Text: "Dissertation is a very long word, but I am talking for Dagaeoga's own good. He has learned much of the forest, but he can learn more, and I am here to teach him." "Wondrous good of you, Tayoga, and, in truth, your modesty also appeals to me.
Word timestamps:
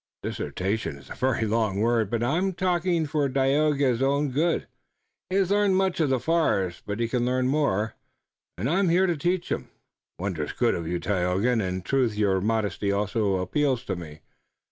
"Dissertation 0.23 0.97
is 0.97 1.11
a 1.11 1.13
very 1.13 1.45
long 1.45 1.79
word, 1.79 2.09
but 2.09 2.23
I 2.23 2.37
am 2.39 2.53
talking 2.53 3.05
for 3.05 3.29
Dagaeoga's 3.29 4.01
own 4.01 4.31
good. 4.31 4.65
He 5.29 5.35
has 5.35 5.51
learned 5.51 5.75
much 5.75 5.99
of 5.99 6.09
the 6.09 6.19
forest, 6.19 6.81
but 6.87 6.99
he 6.99 7.07
can 7.07 7.23
learn 7.23 7.47
more, 7.47 7.93
and 8.57 8.67
I 8.67 8.79
am 8.79 8.89
here 8.89 9.05
to 9.05 9.15
teach 9.15 9.51
him." 9.51 9.69
"Wondrous 10.17 10.53
good 10.53 10.73
of 10.73 10.87
you, 10.87 10.97
Tayoga, 10.99 11.49
and, 11.51 11.61
in 11.61 11.81
truth, 11.83 12.17
your 12.17 12.41
modesty 12.41 12.91
also 12.91 13.35
appeals 13.35 13.85
to 13.85 13.95
me. 13.95 14.21